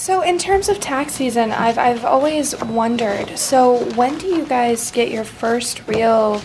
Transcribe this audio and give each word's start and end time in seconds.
So, 0.00 0.22
in 0.22 0.38
terms 0.38 0.70
of 0.70 0.80
tax 0.80 1.12
season, 1.12 1.52
I've, 1.52 1.76
I've 1.76 2.06
always 2.06 2.58
wondered 2.62 3.38
so, 3.38 3.84
when 3.96 4.16
do 4.16 4.28
you 4.28 4.46
guys 4.46 4.90
get 4.90 5.10
your 5.10 5.24
first 5.24 5.86
real 5.86 6.40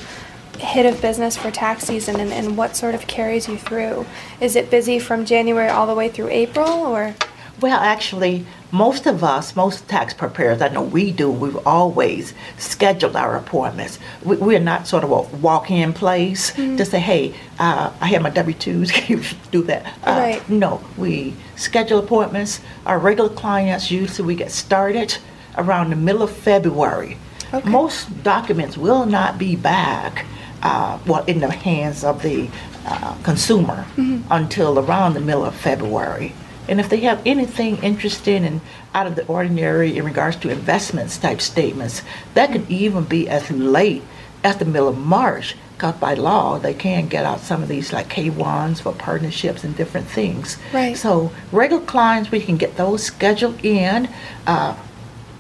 hit 0.60 0.86
of 0.86 1.02
business 1.02 1.38
for 1.38 1.50
tax 1.52 1.86
season 1.86 2.20
and, 2.20 2.34
and 2.34 2.58
what 2.58 2.76
sort 2.76 2.96
of 2.96 3.08
carries 3.08 3.48
you 3.48 3.58
through? 3.58 4.06
Is 4.42 4.58
it 4.58 4.70
busy 4.70 5.00
from 5.00 5.24
January 5.24 5.70
all 5.70 5.88
the 5.88 5.96
way 5.96 6.10
through 6.10 6.32
April 6.32 6.68
or? 6.68 7.16
Well, 7.62 7.80
actually, 7.80 8.46
most 8.76 9.06
of 9.08 9.24
us, 9.24 9.56
most 9.56 9.88
tax 9.88 10.14
preparers, 10.14 10.62
I 10.62 10.68
know 10.68 10.84
we 10.84 11.12
do, 11.12 11.32
we've 11.32 11.66
always 11.66 12.34
scheduled 12.58 13.16
our 13.16 13.38
appointments. 13.38 14.00
We, 14.24 14.36
we're 14.36 14.60
not 14.60 14.86
sort 14.86 15.04
of 15.06 15.12
a 15.12 15.22
walk 15.38 15.72
in 15.72 15.94
place 15.94 16.52
Mm-hmm. 16.52 16.76
to 16.78 16.86
say, 16.86 17.00
hey, 17.00 17.34
uh, 17.60 17.92
I 18.02 18.08
have 18.08 18.22
my 18.22 18.30
W 18.32 18.56
2s, 18.56 18.92
can 18.96 19.18
you 19.18 19.24
do 19.52 19.64
that? 19.64 19.86
Uh, 20.04 20.16
Right. 20.26 20.50
No, 20.50 20.82
we 20.98 21.34
schedule 21.56 22.00
appointments. 22.00 22.60
Our 22.86 23.00
regular 23.00 23.30
clients, 23.30 23.90
usually 23.92 24.28
we 24.28 24.36
get 24.36 24.52
started 24.52 25.18
around 25.58 25.90
the 25.92 25.96
middle 25.96 26.24
of 26.24 26.32
February. 26.32 27.18
Okay. 27.54 27.70
Most 27.70 28.24
documents 28.24 28.78
will 28.78 29.06
not 29.06 29.38
be 29.38 29.56
back, 29.56 30.26
uh, 30.64 31.00
well, 31.08 31.24
in 31.26 31.40
the 31.40 31.50
hands 31.52 32.04
of 32.04 32.22
the 32.22 32.50
uh, 32.86 33.16
consumer 33.24 33.86
until 34.30 34.78
around 34.80 35.14
the 35.14 35.22
middle 35.22 35.46
of 35.46 35.56
February. 35.56 36.34
And 36.68 36.80
if 36.80 36.90
they 36.90 37.02
have 37.02 37.22
anything 37.26 37.78
interesting 37.84 38.44
and 38.46 38.62
out 38.94 39.08
of 39.08 39.16
the 39.16 39.26
ordinary 39.28 39.98
in 39.98 40.06
regards 40.06 40.38
to 40.38 40.50
investments 40.50 41.18
type 41.18 41.42
statements, 41.42 42.02
that 42.34 42.52
could 42.52 42.70
even 42.70 43.04
be 43.04 43.30
as 43.30 43.50
late 43.52 44.04
as 44.44 44.58
the 44.58 44.66
middle 44.66 44.88
of 44.88 44.98
March. 44.98 45.56
Because 45.74 45.96
by 45.96 46.14
law, 46.14 46.58
they 46.58 46.74
can 46.74 47.08
get 47.08 47.26
out 47.26 47.42
some 47.42 47.62
of 47.62 47.68
these 47.68 47.92
like 47.92 48.08
K1s 48.08 48.82
for 48.82 48.94
partnerships 48.94 49.64
and 49.66 49.76
different 49.76 50.08
things. 50.08 50.58
Right. 50.72 50.96
So 50.96 51.32
regular 51.52 51.84
clients, 51.84 52.32
we 52.32 52.40
can 52.40 52.56
get 52.56 52.78
those 52.78 53.04
scheduled 53.04 53.64
in 53.64 54.08
uh, 54.48 54.78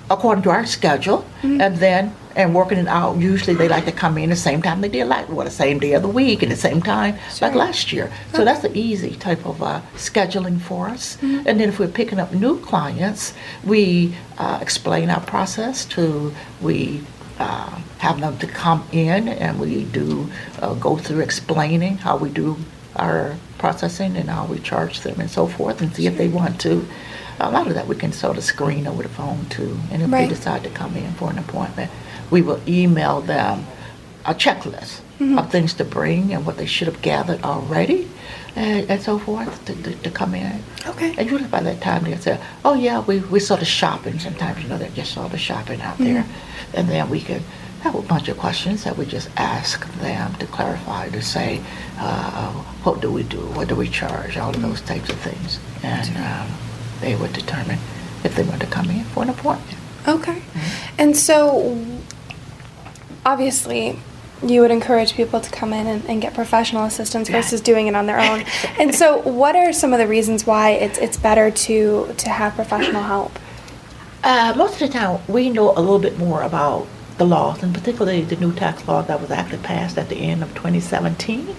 according 0.09 0.43
to 0.43 0.49
our 0.49 0.65
schedule, 0.65 1.25
and 1.43 1.77
then 1.77 2.13
and 2.35 2.53
working 2.53 2.77
it 2.77 2.87
out. 2.87 3.17
Usually, 3.17 3.55
they 3.55 3.69
like 3.69 3.85
to 3.85 3.91
come 3.93 4.17
in 4.17 4.29
the 4.29 4.35
same 4.35 4.61
time 4.61 4.81
they 4.81 4.89
did 4.89 5.07
like 5.07 5.29
well, 5.29 5.45
the 5.45 5.51
same 5.51 5.79
day 5.79 5.93
of 5.93 6.01
the 6.01 6.09
week 6.09 6.43
and 6.43 6.51
the 6.51 6.55
same 6.57 6.81
time 6.81 7.17
Sure. 7.33 7.47
like 7.47 7.55
last 7.55 7.93
year. 7.93 8.11
So 8.33 8.43
that's 8.43 8.63
an 8.65 8.75
easy 8.75 9.15
type 9.15 9.45
of 9.45 9.63
uh, 9.63 9.81
scheduling 9.95 10.59
for 10.59 10.89
us. 10.89 11.17
And 11.21 11.45
then 11.59 11.69
if 11.69 11.79
we're 11.79 11.87
picking 11.87 12.19
up 12.19 12.33
new 12.33 12.59
clients, 12.59 13.33
we 13.63 14.15
uh, 14.37 14.59
explain 14.61 15.09
our 15.09 15.21
process 15.21 15.85
to 15.95 16.33
we. 16.61 17.01
Uh, 17.37 17.81
have 17.97 18.19
them 18.21 18.37
to 18.37 18.47
come 18.47 18.87
in 18.91 19.27
and 19.27 19.59
we 19.59 19.83
do 19.85 20.29
uh, 20.61 20.73
go 20.75 20.95
through 20.95 21.19
explaining 21.21 21.97
how 21.97 22.15
we 22.15 22.29
do 22.29 22.55
our 22.97 23.35
processing 23.57 24.15
and 24.15 24.29
how 24.29 24.45
we 24.45 24.59
charge 24.59 25.01
them 25.01 25.19
and 25.19 25.29
so 25.29 25.47
forth 25.47 25.81
and 25.81 25.93
see 25.95 26.05
if 26.07 26.17
they 26.17 26.27
want 26.29 26.59
to. 26.61 26.85
A 27.39 27.51
lot 27.51 27.67
of 27.67 27.73
that 27.73 27.87
we 27.87 27.95
can 27.95 28.11
sort 28.13 28.37
of 28.37 28.43
screen 28.43 28.87
over 28.87 29.03
the 29.03 29.09
phone 29.09 29.45
too. 29.49 29.77
And 29.91 30.01
if 30.01 30.11
Right. 30.11 30.27
they 30.29 30.35
decide 30.35 30.63
to 30.63 30.69
come 30.69 30.95
in 30.95 31.11
for 31.13 31.29
an 31.29 31.37
appointment, 31.37 31.91
we 32.31 32.41
will 32.41 32.61
email 32.67 33.21
them 33.21 33.65
a 34.25 34.33
checklist 34.33 35.01
of 35.37 35.49
things 35.51 35.73
to 35.75 35.83
bring 35.85 36.33
and 36.33 36.45
what 36.45 36.57
they 36.57 36.65
should 36.65 36.87
have 36.87 37.01
gathered 37.01 37.41
already 37.43 38.07
and, 38.55 38.89
and 38.89 39.01
so 39.01 39.17
forth 39.19 39.63
to, 39.65 39.73
to, 39.83 39.93
to 39.95 40.09
come 40.11 40.33
in. 40.33 40.61
Okay. 40.87 41.13
And 41.17 41.29
usually 41.29 41.49
by 41.49 41.61
that 41.61 41.79
time 41.81 42.03
they'll 42.03 42.17
say, 42.17 42.39
oh 42.65 42.73
yeah, 42.73 42.99
we, 42.99 43.19
we 43.19 43.39
sort 43.39 43.61
of 43.61 43.67
shopping. 43.67 44.17
Sometimes, 44.19 44.61
you 44.63 44.67
know, 44.69 44.77
they're 44.77 44.89
just 44.89 45.13
sort 45.13 45.31
of 45.33 45.39
shopping 45.39 45.81
out 45.81 45.97
there. 45.99 46.25
And 46.73 46.89
then 46.89 47.09
we 47.09 47.21
can 47.21 47.43
have 47.81 47.95
a 47.95 48.01
bunch 48.01 48.27
of 48.29 48.37
questions 48.37 48.83
that 48.83 48.97
we 48.97 49.05
just 49.05 49.29
ask 49.37 49.85
them 49.99 50.33
to 50.35 50.47
clarify, 50.47 51.07
to 51.09 51.21
say, 51.21 51.61
uh, 51.99 52.51
what 52.83 52.99
do 53.01 53.11
we 53.11 53.23
do? 53.23 53.37
What 53.37 53.67
do 53.67 53.75
we 53.75 53.87
charge? 53.87 54.37
All 54.37 54.49
of 54.49 54.61
those 54.61 54.81
types 54.81 55.09
of 55.09 55.19
things. 55.19 55.59
And 55.83 56.09
um, 56.17 56.47
they 57.01 57.15
would 57.15 57.33
determine 57.33 57.79
if 58.23 58.35
they 58.35 58.43
want 58.43 58.61
to 58.61 58.67
come 58.67 58.89
in 58.89 59.03
for 59.05 59.23
an 59.23 59.29
appointment. 59.29 59.77
Okay. 60.07 60.41
And 60.97 61.15
so, 61.15 61.85
obviously, 63.25 63.99
you 64.43 64.61
would 64.61 64.71
encourage 64.71 65.13
people 65.13 65.39
to 65.39 65.49
come 65.49 65.73
in 65.73 65.87
and, 65.87 66.05
and 66.05 66.21
get 66.21 66.33
professional 66.33 66.83
assistance 66.83 67.29
versus 67.29 67.61
doing 67.61 67.87
it 67.87 67.95
on 67.95 68.05
their 68.05 68.19
own. 68.19 68.45
and 68.79 68.93
so, 68.93 69.19
what 69.19 69.55
are 69.55 69.73
some 69.73 69.93
of 69.93 69.99
the 69.99 70.07
reasons 70.07 70.45
why 70.45 70.71
it's 70.71 70.97
it's 70.97 71.17
better 71.17 71.49
to 71.51 72.13
to 72.17 72.29
have 72.29 72.53
professional 72.55 73.03
help? 73.03 73.37
Uh, 74.23 74.53
most 74.57 74.73
of 74.73 74.79
the 74.79 74.87
time, 74.87 75.19
we 75.27 75.49
know 75.49 75.71
a 75.71 75.79
little 75.79 75.99
bit 75.99 76.17
more 76.17 76.41
about 76.41 76.87
the 77.17 77.25
laws, 77.25 77.63
and 77.63 77.73
particularly 77.73 78.21
the 78.21 78.35
new 78.35 78.51
tax 78.51 78.87
law 78.87 79.01
that 79.03 79.21
was 79.21 79.31
actually 79.31 79.59
passed 79.59 79.97
at 79.97 80.09
the 80.09 80.17
end 80.17 80.43
of 80.43 80.49
2017. 80.55 81.55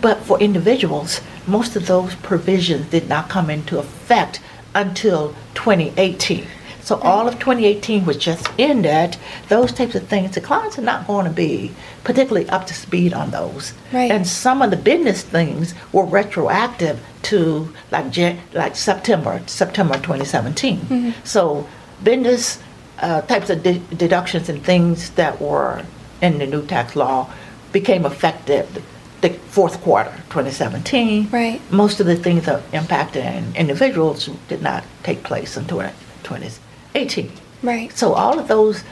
But 0.00 0.18
for 0.20 0.38
individuals, 0.40 1.20
most 1.46 1.76
of 1.76 1.86
those 1.86 2.14
provisions 2.16 2.86
did 2.90 3.08
not 3.08 3.28
come 3.28 3.50
into 3.50 3.78
effect 3.78 4.40
until 4.76 5.34
2018. 5.54 6.46
So 6.82 7.00
all 7.00 7.26
of 7.26 7.34
2018 7.40 8.06
was 8.06 8.16
just 8.16 8.48
ended. 8.60 9.16
Those 9.48 9.72
types 9.72 9.96
of 9.96 10.06
things, 10.06 10.36
the 10.36 10.40
clients 10.40 10.78
are 10.78 10.82
not 10.82 11.08
going 11.08 11.24
to 11.24 11.32
be 11.32 11.72
particularly 12.04 12.48
up 12.48 12.64
to 12.68 12.74
speed 12.74 13.12
on 13.12 13.32
those. 13.32 13.72
Right. 13.92 14.08
And 14.08 14.24
some 14.24 14.62
of 14.62 14.70
the 14.70 14.76
business 14.76 15.22
things 15.22 15.74
were 15.92 16.04
retroactive 16.04 17.04
to 17.22 17.74
like 17.90 18.16
like 18.52 18.76
September 18.76 19.42
September 19.46 19.94
2017. 19.94 21.14
So 21.24 21.66
business 22.04 22.62
uh, 23.00 23.22
types 23.22 23.50
of 23.50 23.64
de- 23.64 23.80
deductions 23.96 24.48
and 24.48 24.62
things 24.62 25.10
that 25.10 25.40
were 25.40 25.84
in 26.22 26.38
the 26.38 26.46
new 26.46 26.64
tax 26.64 26.94
law 26.94 27.28
became 27.72 28.06
effective 28.06 28.84
the 29.32 29.38
fourth 29.50 29.80
quarter 29.82 30.10
2017. 30.30 31.28
Right. 31.30 31.60
Most 31.70 32.00
of 32.00 32.06
the 32.06 32.16
things 32.16 32.46
that 32.46 32.62
impacted 32.72 33.24
individuals 33.56 34.28
did 34.48 34.62
not 34.62 34.84
take 35.02 35.22
place 35.22 35.56
until 35.56 35.80
2018. 36.22 37.30
Right. 37.62 37.92
So 37.92 38.12
all 38.12 38.38
of 38.38 38.48
those 38.48 38.84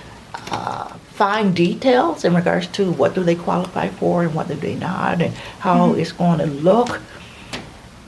uh, 0.50 0.88
fine 1.14 1.52
details 1.52 2.24
in 2.24 2.34
regards 2.34 2.66
to 2.68 2.90
what 2.92 3.14
do 3.14 3.22
they 3.22 3.36
qualify 3.36 3.88
for 3.88 4.22
and 4.22 4.34
what 4.34 4.48
do 4.48 4.54
they 4.54 4.74
not, 4.74 5.22
and 5.22 5.34
how 5.60 5.92
it's 5.94 6.12
going 6.12 6.38
to 6.38 6.46
look. 6.46 7.00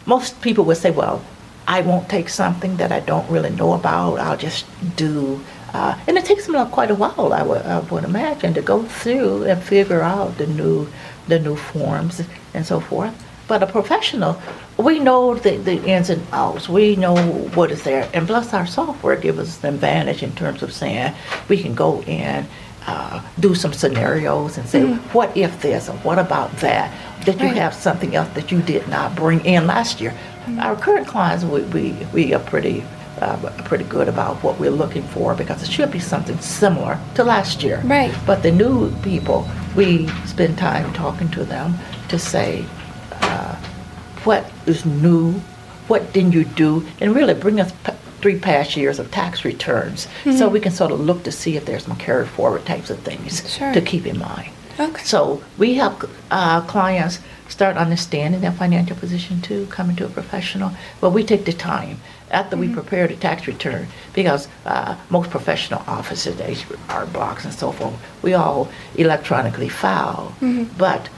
Most 0.06 0.40
people 0.40 0.64
would 0.64 0.76
say, 0.76 0.90
"Well, 0.90 1.22
I 1.68 1.80
won't 1.82 2.08
take 2.08 2.28
something 2.28 2.76
that 2.76 2.92
I 2.92 3.00
don't 3.00 3.28
really 3.30 3.50
know 3.50 3.72
about. 3.74 4.18
I'll 4.18 4.36
just 4.36 4.66
do." 4.96 5.40
Uh, 5.76 5.94
and 6.06 6.16
it 6.16 6.24
takes 6.24 6.46
them 6.46 6.70
quite 6.70 6.90
a 6.90 6.94
while, 6.94 7.34
I 7.34 7.42
would, 7.42 7.60
I 7.62 7.80
would 7.80 8.04
imagine, 8.04 8.54
to 8.54 8.62
go 8.62 8.82
through 8.84 9.44
and 9.44 9.62
figure 9.62 10.00
out 10.00 10.38
the 10.38 10.46
new, 10.46 10.88
the 11.28 11.38
new 11.38 11.56
forms 11.56 12.22
and 12.54 12.64
so 12.66 12.80
forth. 12.80 13.14
But 13.48 13.62
a 13.62 13.66
professional, 13.66 14.40
we 14.76 14.98
know 14.98 15.34
the, 15.36 15.56
the 15.58 15.82
ins 15.84 16.10
and 16.10 16.26
outs. 16.32 16.68
We 16.68 16.96
know 16.96 17.14
what 17.54 17.70
is 17.70 17.82
there. 17.84 18.08
And 18.12 18.26
plus, 18.26 18.52
our 18.52 18.66
software 18.66 19.16
gives 19.16 19.38
us 19.38 19.62
an 19.62 19.74
advantage 19.74 20.22
in 20.24 20.32
terms 20.34 20.62
of 20.62 20.72
saying 20.72 21.14
we 21.48 21.62
can 21.62 21.74
go 21.74 22.02
in, 22.02 22.46
uh, 22.88 23.22
do 23.38 23.54
some 23.54 23.72
scenarios 23.72 24.58
and 24.58 24.68
say, 24.68 24.84
what 25.12 25.36
if 25.36 25.60
this 25.62 25.88
or 25.88 25.92
what 25.98 26.18
about 26.18 26.50
that? 26.58 26.90
Did 27.24 27.40
you 27.40 27.46
Right. 27.48 27.56
have 27.56 27.74
something 27.74 28.14
else 28.16 28.28
that 28.34 28.50
you 28.50 28.60
did 28.62 28.86
not 28.88 29.14
bring 29.14 29.44
in 29.44 29.66
last 29.66 30.00
year? 30.00 30.12
Our 30.60 30.76
current 30.76 31.06
clients, 31.06 31.44
we, 31.44 31.62
we, 31.62 31.92
we 32.12 32.34
are 32.34 32.40
pretty, 32.40 32.84
uh, 33.20 33.36
pretty 33.64 33.84
good 33.84 34.08
about 34.08 34.42
what 34.42 34.58
we're 34.60 34.70
looking 34.70 35.02
for 35.04 35.34
because 35.34 35.62
it 35.62 35.70
should 35.70 35.90
be 35.92 35.98
something 36.00 36.38
similar 36.38 36.98
to 37.14 37.22
last 37.24 37.62
year. 37.62 37.80
Right. 37.84 38.12
But 38.26 38.42
the 38.42 38.52
new 38.52 38.90
people, 39.02 39.48
we 39.76 40.08
spend 40.26 40.56
time 40.58 40.92
talking 40.94 41.28
to 41.30 41.44
them 41.44 41.74
to 42.08 42.18
say, 42.18 42.64
uh, 43.12 43.54
what 44.24 44.50
is 44.66 44.84
new, 44.86 45.32
what 45.88 46.12
didn't 46.12 46.32
you 46.32 46.44
do, 46.44 46.84
and 47.00 47.14
really 47.14 47.34
bring 47.34 47.60
us 47.60 47.72
p- 47.84 47.92
three 48.20 48.38
past 48.38 48.76
years 48.76 48.98
of 48.98 49.10
tax 49.10 49.44
returns 49.44 50.08
so 50.36 50.48
we 50.48 50.58
can 50.58 50.72
sort 50.72 50.90
of 50.90 50.98
look 51.00 51.22
to 51.22 51.30
see 51.30 51.56
if 51.56 51.64
there's 51.66 51.84
some 51.84 51.96
carry 51.96 52.26
forward 52.26 52.64
types 52.64 52.90
of 52.90 52.98
things 53.00 53.48
Sure. 53.56 53.72
to 53.72 53.80
keep 53.80 54.06
in 54.06 54.18
mind. 54.18 54.50
Okay. 54.80 55.02
So 55.04 55.42
we 55.58 55.74
help 55.74 56.08
uh, 56.30 56.62
clients 56.62 57.20
start 57.48 57.76
understanding 57.76 58.40
their 58.40 58.52
financial 58.52 58.96
position 58.96 59.40
too, 59.40 59.66
coming 59.66 59.96
to 59.96 60.06
a 60.06 60.08
professional. 60.08 60.72
But 61.00 61.10
we 61.10 61.24
take 61.24 61.44
the 61.44 61.52
time 61.52 62.00
after 62.30 62.56
we 62.56 62.66
mm-hmm. 62.66 62.74
prepare 62.74 63.06
the 63.06 63.16
tax 63.16 63.46
return 63.46 63.86
because 64.12 64.48
uh, 64.64 64.96
most 65.10 65.30
professional 65.30 65.82
offices, 65.86 66.64
are 66.88 67.06
blocks 67.06 67.44
and 67.44 67.54
so 67.54 67.72
forth, 67.72 67.94
we 68.22 68.34
all 68.34 68.68
electronically 68.96 69.68
file. 69.68 70.34
Mm-hmm. 70.40 70.76
But 70.76 71.08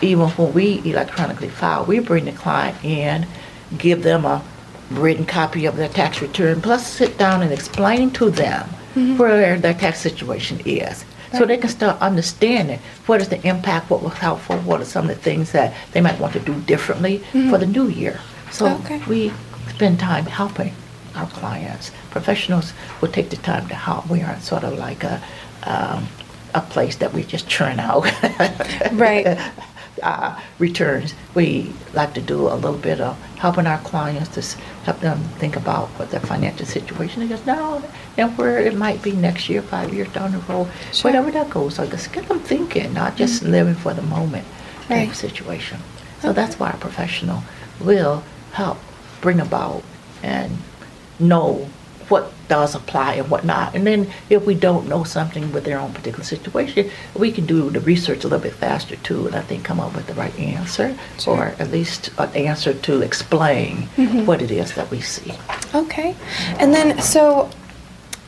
even 0.00 0.28
when 0.30 0.52
we 0.52 0.82
electronically 0.84 1.48
file, 1.48 1.84
we 1.84 1.98
bring 2.00 2.26
the 2.26 2.32
client 2.32 2.84
in, 2.84 3.26
give 3.76 4.02
them 4.02 4.24
a 4.24 4.42
written 4.90 5.26
copy 5.26 5.66
of 5.66 5.76
their 5.76 5.88
tax 5.88 6.22
return, 6.22 6.60
plus 6.60 6.86
sit 6.86 7.18
down 7.18 7.42
and 7.42 7.52
explain 7.52 8.10
to 8.12 8.30
them 8.30 8.68
mm-hmm. 8.94 9.16
where 9.16 9.58
their 9.58 9.74
tax 9.74 10.00
situation 10.00 10.60
is. 10.64 11.04
So 11.36 11.44
they 11.44 11.56
can 11.58 11.68
start 11.70 12.00
understanding 12.00 12.78
what 13.06 13.20
is 13.20 13.28
the 13.28 13.46
impact, 13.46 13.90
what 13.90 14.02
was 14.02 14.14
helpful, 14.14 14.56
what 14.58 14.80
are 14.80 14.84
some 14.86 15.08
of 15.10 15.16
the 15.16 15.22
things 15.22 15.52
that 15.52 15.74
they 15.92 16.00
might 16.00 16.18
want 16.18 16.32
to 16.34 16.40
do 16.40 16.54
differently 16.62 17.18
for 17.50 17.58
the 17.58 17.66
new 17.66 17.88
year. 17.88 18.18
So 18.50 18.66
Okay. 18.84 19.00
we 19.06 19.32
spend 19.74 20.00
time 20.00 20.24
helping 20.26 20.72
our 21.14 21.26
clients. 21.26 21.90
Professionals 22.10 22.72
will 23.00 23.08
take 23.12 23.28
the 23.30 23.36
time 23.36 23.68
to 23.68 23.74
help. 23.74 24.08
We 24.08 24.22
aren't 24.22 24.42
sort 24.42 24.64
of 24.64 24.78
like 24.78 25.04
a, 25.04 25.20
um, 25.64 26.06
a 26.54 26.60
place 26.62 26.96
that 26.96 27.12
we 27.12 27.22
just 27.24 27.46
churn 27.48 27.78
out 27.78 28.04
Right. 28.92 29.38
uh, 30.02 30.38
returns, 30.58 31.14
we 31.34 31.72
like 31.94 32.14
to 32.14 32.20
do 32.20 32.48
a 32.48 32.54
little 32.54 32.78
bit 32.78 33.00
of 33.00 33.16
helping 33.38 33.66
our 33.66 33.78
clients 33.78 34.28
to 34.30 34.58
help 34.84 35.00
them 35.00 35.18
think 35.38 35.56
about 35.56 35.88
what 35.98 36.10
their 36.10 36.20
financial 36.20 36.66
situation 36.66 37.22
is 37.30 37.44
now 37.46 37.82
and 38.16 38.36
where 38.38 38.58
it 38.58 38.74
might 38.74 39.02
be 39.02 39.12
next 39.12 39.48
year, 39.48 39.62
five 39.62 39.92
years 39.94 40.08
down 40.12 40.32
the 40.32 40.38
road, 40.38 40.68
Sure. 40.92 41.10
whatever 41.10 41.30
that 41.30 41.50
goes. 41.50 41.74
So 41.76 41.86
just 41.86 42.12
get 42.12 42.26
them 42.28 42.40
thinking, 42.40 42.92
not 42.94 43.16
just 43.16 43.42
living 43.42 43.74
for 43.74 43.94
the 43.94 44.02
moment 44.02 44.46
type 44.88 44.90
Right. 44.90 45.08
of 45.08 45.16
situation. 45.16 45.78
So 46.22 46.30
Okay. 46.30 46.40
that's 46.40 46.58
why 46.58 46.70
a 46.70 46.76
professional 46.76 47.42
will 47.80 48.22
help 48.52 48.78
bring 49.20 49.40
about 49.40 49.82
and 50.22 50.58
know 51.20 51.68
what 52.08 52.32
does 52.48 52.74
apply 52.74 53.14
and 53.14 53.30
what 53.30 53.44
not. 53.44 53.74
And 53.74 53.86
then 53.86 54.10
if 54.30 54.44
we 54.46 54.54
don't 54.54 54.88
know 54.88 55.04
something 55.04 55.52
with 55.52 55.64
their 55.64 55.78
own 55.78 55.92
particular 55.92 56.24
situation, 56.24 56.90
we 57.14 57.30
can 57.30 57.46
do 57.46 57.70
the 57.70 57.80
research 57.80 58.24
a 58.24 58.28
little 58.28 58.42
bit 58.42 58.54
faster 58.54 58.96
too, 58.96 59.26
and 59.26 59.36
I 59.36 59.40
think 59.42 59.64
come 59.64 59.80
up 59.80 59.94
with 59.94 60.06
the 60.06 60.14
right 60.14 60.36
answer, 60.38 60.96
Sure. 61.18 61.36
or 61.36 61.44
at 61.58 61.70
least 61.70 62.10
an 62.18 62.30
answer 62.34 62.72
to 62.74 63.02
explain 63.02 63.88
Mhm. 63.96 64.24
what 64.26 64.40
it 64.42 64.50
is 64.50 64.72
that 64.72 64.90
we 64.90 65.00
see. 65.00 65.34
Okay. 65.74 66.14
And 66.58 66.74
then, 66.74 67.00
so 67.02 67.50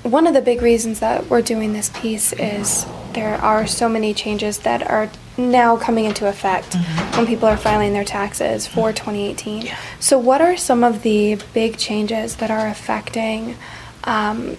one 0.03 0.27
of 0.27 0.35
the 0.35 0.41
big 0.43 0.63
reasons 0.63 1.01
that 1.01 1.29
we're 1.31 1.43
doing 1.43 1.73
this 1.73 1.91
piece 1.95 2.33
is 2.35 2.87
there 3.15 3.37
are 3.43 3.67
so 3.67 3.89
many 3.89 4.15
changes 4.15 4.59
that 4.59 4.89
are 4.89 5.11
now 5.37 5.77
coming 5.77 6.05
into 6.05 6.27
effect 6.29 6.73
Mhm. 6.77 7.17
when 7.17 7.27
people 7.27 7.49
are 7.49 7.57
filing 7.57 7.93
their 7.93 8.05
taxes 8.05 8.67
for 8.67 8.93
2018. 8.93 9.63
Yeah. 9.63 9.75
So, 9.99 10.19
what 10.19 10.41
are 10.41 10.57
some 10.57 10.85
of 10.85 11.03
the 11.03 11.39
big 11.55 11.77
changes 11.79 12.37
that 12.37 12.51
are 12.51 12.67
affecting 12.67 13.57
um, 14.05 14.57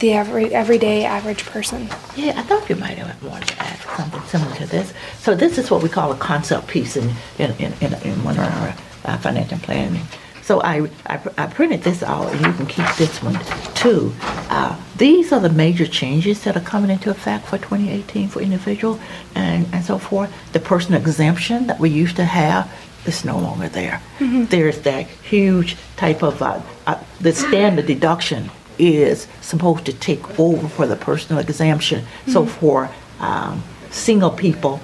the 0.00 0.12
every, 0.12 0.52
everyday 0.54 1.04
average 1.04 1.44
person? 1.46 1.88
Yeah, 2.16 2.34
I 2.36 2.42
thought 2.42 2.68
you 2.68 2.76
might 2.76 2.98
want 3.22 3.46
to 3.48 3.62
add 3.62 3.78
something 3.96 4.22
similar 4.28 4.54
to 4.56 4.66
this. 4.66 4.92
So 5.20 5.34
this 5.34 5.58
is 5.58 5.70
what 5.70 5.82
we 5.82 5.88
call 5.88 6.10
a 6.12 6.16
concept 6.16 6.66
piece 6.66 6.96
in, 6.96 7.10
in, 7.38 7.52
in, 7.58 7.72
in, 7.80 7.94
in 8.02 8.24
one 8.24 8.36
of 8.38 8.44
our 8.44 8.74
uh, 9.04 9.18
financial 9.18 9.58
planning. 9.58 10.02
So 10.42 10.60
I, 10.62 10.88
I, 11.06 11.18
I 11.38 11.46
printed 11.46 11.82
this 11.84 12.02
out, 12.02 12.30
and 12.32 12.44
you 12.44 12.52
can 12.52 12.66
keep 12.66 12.86
this 12.96 13.22
one 13.22 13.38
too. 13.74 14.12
Uh, 14.50 14.76
these 14.96 15.32
are 15.32 15.40
the 15.40 15.50
major 15.50 15.86
changes 15.86 16.44
that 16.44 16.56
are 16.56 16.60
coming 16.60 16.90
into 16.90 17.10
effect 17.10 17.46
for 17.46 17.58
2018 17.58 18.28
for 18.28 18.40
individual 18.40 19.00
and, 19.34 19.66
and 19.72 19.84
so 19.84 19.98
forth. 19.98 20.32
The 20.52 20.60
personal 20.60 21.00
exemption 21.00 21.66
that 21.66 21.80
we 21.80 21.90
used 21.90 22.16
to 22.16 22.24
have 22.24 22.72
is 23.06 23.24
no 23.24 23.38
longer 23.38 23.68
there. 23.68 24.00
There's 24.18 24.80
that 24.82 25.06
huge 25.06 25.76
type 25.96 26.22
of 26.22 26.40
uh, 26.40 26.62
uh, 26.86 27.02
the 27.20 27.32
standard 27.32 27.86
deduction 27.86 28.50
is 28.78 29.26
supposed 29.40 29.84
to 29.86 29.92
take 29.92 30.38
over 30.38 30.68
for 30.68 30.86
the 30.86 30.96
personal 30.96 31.40
exemption. 31.40 32.06
So 32.28 32.46
for 32.46 32.90
um, 33.20 33.62
single 33.90 34.30
people, 34.30 34.80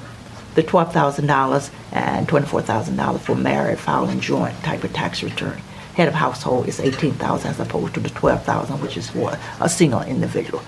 the 0.54 0.62
twelve 0.62 0.92
thousand 0.92 1.26
dollars 1.26 1.70
and 1.92 2.28
twenty-four 2.28 2.62
thousand 2.62 2.96
dollars 2.96 3.22
for 3.22 3.34
married 3.34 3.78
filing 3.78 4.20
joint 4.20 4.60
type 4.62 4.84
of 4.84 4.92
tax 4.92 5.22
return. 5.22 5.60
Head 6.00 6.08
of 6.08 6.14
household 6.14 6.66
is 6.66 6.80
eighteen 6.80 7.12
thousand 7.12 7.50
as 7.50 7.60
opposed 7.60 7.92
to 7.92 8.00
the 8.00 8.08
twelve 8.08 8.42
thousand, 8.42 8.80
which 8.80 8.96
is 8.96 9.10
for 9.10 9.36
a 9.60 9.68
single 9.68 10.00
individual. 10.00 10.62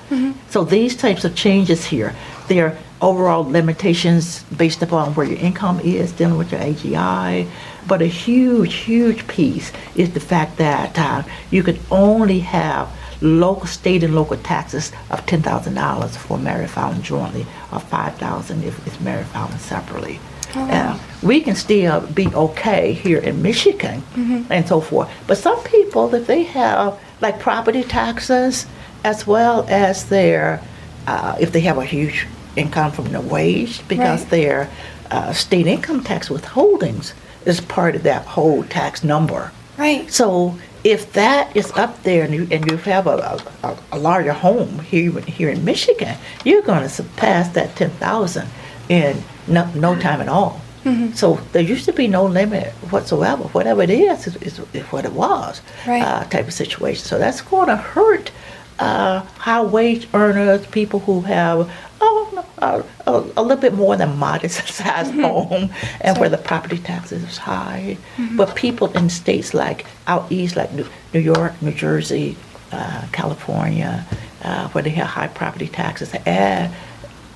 So 0.51 0.63
these 0.63 0.95
types 0.95 1.25
of 1.25 1.35
changes 1.35 1.87
here, 1.87 2.15
they're 2.49 2.77
overall 3.01 3.43
limitations 3.43 4.43
based 4.55 4.83
upon 4.83 5.15
where 5.15 5.27
your 5.27 5.39
income 5.39 5.81
is, 5.81 6.13
dealing 6.13 6.37
with 6.37 6.53
your 6.53 6.61
AGI. 6.61 7.49
But 7.89 8.03
a 8.03 8.07
huge, 8.07 8.75
huge 8.75 9.27
piece 9.27 9.73
is 9.95 10.13
the 10.13 10.21
fact 10.21 10.59
that 10.59 10.99
uh, 10.99 11.23
you 11.51 11.63
could 11.63 11.81
only 11.91 12.41
have 12.41 12.91
local, 13.23 13.67
state 13.67 14.03
and 14.03 14.15
local 14.15 14.37
taxes 14.37 14.93
of 15.09 15.25
ten 15.25 15.41
thousand 15.41 15.77
dollars 15.77 16.15
for 16.15 16.37
married 16.37 16.69
filing 16.69 17.01
jointly, 17.01 17.47
or 17.73 17.81
five 17.81 18.17
thousand 18.17 18.65
if 18.65 18.87
it's 18.87 19.01
married 19.01 19.29
filing 19.29 19.57
separately. 19.57 20.21
Uh, 20.55 20.99
we 21.23 21.41
can 21.41 21.55
still 21.55 22.01
be 22.01 22.27
okay 22.35 22.93
here 22.93 23.19
in 23.19 23.43
Michigan 23.43 24.03
and 24.51 24.67
so 24.69 24.81
forth. 24.81 25.09
But 25.27 25.39
some 25.39 25.63
people, 25.65 26.15
if 26.15 26.27
they 26.27 26.43
have 26.45 26.99
like 27.21 27.39
property 27.41 27.83
taxes 27.83 28.67
as 29.05 29.27
well 29.27 29.65
as 29.69 30.07
their, 30.09 30.61
uh, 31.07 31.37
if 31.41 31.53
they 31.53 31.61
have 31.61 31.79
a 31.79 31.85
huge 31.85 32.27
income 32.57 32.93
from 32.93 33.07
their 33.13 33.21
wage, 33.21 33.87
because 33.89 34.21
Right. 34.23 34.31
their 34.31 34.71
uh, 35.11 35.33
state 35.33 35.67
income 35.67 36.03
tax 36.03 36.29
withholdings 36.29 37.13
is 37.47 37.61
part 37.61 37.95
of 37.97 38.03
that 38.03 38.25
whole 38.27 38.63
tax 38.65 39.03
number. 39.03 39.51
Right. 39.79 40.11
So 40.13 40.57
if 40.85 41.13
that 41.15 41.57
is 41.57 41.71
up 41.73 42.03
there 42.03 42.25
and 42.25 42.35
you, 42.35 42.47
and 42.51 42.71
you 42.71 42.77
have 42.79 43.07
a, 43.07 43.39
a, 43.63 43.77
a 43.93 43.99
larger 43.99 44.33
home 44.33 44.81
here, 44.81 45.11
here 45.21 45.49
in 45.51 45.65
Michigan, 45.65 46.17
you're 46.45 46.63
going 46.63 46.83
to 46.83 46.89
surpass 46.89 47.49
that 47.51 47.75
10,000 47.77 48.49
in 48.89 49.23
no, 49.47 49.71
no 49.75 49.99
time 49.99 50.21
at 50.21 50.29
all. 50.29 50.61
Mm-hmm. 50.85 51.13
So 51.13 51.35
there 51.53 51.63
used 51.63 51.85
to 51.85 51.93
be 51.93 52.09
no 52.09 52.25
limit 52.25 52.73
whatsoever. 52.91 53.45
Whatever 53.45 53.83
it 53.83 53.91
is, 53.91 54.27
is, 54.27 54.59
is, 54.59 54.83
what 54.91 55.05
it 55.05 55.13
was 55.13 55.61
Right. 55.87 56.03
uh, 56.03 56.25
type 56.25 56.49
of 56.49 56.53
situation. 56.55 57.05
So 57.05 57.19
that's 57.19 57.41
going 57.41 57.69
to 57.69 57.77
hurt 57.77 58.33
uh, 58.79 59.21
high 59.39 59.63
wage 59.63 60.09
earners, 60.13 60.67
people 60.67 61.01
who 61.01 61.21
have 61.21 61.71
oh, 62.01 62.45
a, 62.59 62.85
a, 63.09 63.21
a 63.37 63.43
little 63.43 63.57
bit 63.61 63.75
more 63.75 63.97
than 63.97 64.19
modest 64.19 64.67
sized 64.75 65.15
home, 65.15 65.71
and 66.01 66.19
where 66.19 66.29
the 66.29 66.39
property 66.39 66.79
taxes 66.79 67.23
is 67.23 67.39
high. 67.39 67.97
But 68.37 68.57
people 68.57 68.89
in 68.97 69.09
states 69.09 69.55
like 69.55 69.87
out 70.09 70.31
east, 70.33 70.57
like 70.57 70.73
New, 70.73 70.87
New 71.15 71.21
York, 71.21 71.61
New 71.63 71.73
Jersey, 71.73 72.37
uh, 72.73 73.07
California, 73.13 74.05
uh, 74.43 74.69
where 74.71 74.83
they 74.83 74.91
have 74.91 75.07
high 75.07 75.29
property 75.29 75.69
taxes, 75.69 76.13
and 76.27 76.73